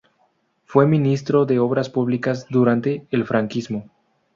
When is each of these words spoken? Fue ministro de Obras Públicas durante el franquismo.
Fue 0.65 0.87
ministro 0.87 1.45
de 1.45 1.59
Obras 1.59 1.87
Públicas 1.91 2.47
durante 2.49 3.05
el 3.11 3.23
franquismo. 3.23 3.87